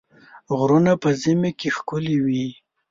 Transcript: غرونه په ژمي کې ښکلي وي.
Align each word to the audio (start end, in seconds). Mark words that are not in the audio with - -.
غرونه 0.57 0.93
په 1.01 1.09
ژمي 1.21 1.51
کې 1.59 1.69
ښکلي 1.77 2.17
وي. 2.25 2.47